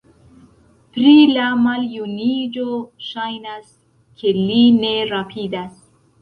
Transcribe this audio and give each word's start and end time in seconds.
Pri 0.93 1.11
la 1.33 1.49
maljuniĝo, 1.65 2.65
ŝajnas, 3.09 3.69
ke 4.23 4.33
li 4.39 4.57
ne 4.79 4.97
rapidas. 5.13 5.79